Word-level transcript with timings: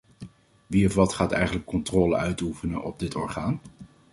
Wie 0.67 0.85
of 0.87 0.93
wat 0.95 1.13
gaat 1.13 1.31
eigenlijk 1.31 1.65
controle 1.65 2.15
uitoefenen 2.15 2.83
op 2.83 2.99
dit 2.99 3.15
orgaan? 3.15 3.61